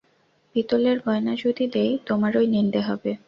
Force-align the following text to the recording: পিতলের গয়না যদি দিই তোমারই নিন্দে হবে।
পিতলের 0.55 0.97
গয়না 1.05 1.33
যদি 1.43 1.65
দিই 1.73 1.91
তোমারই 2.07 2.47
নিন্দে 2.47 2.81
হবে। 2.81 3.11